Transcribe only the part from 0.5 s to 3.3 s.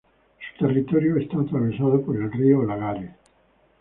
Su territorio está atravesado por el río Lagares.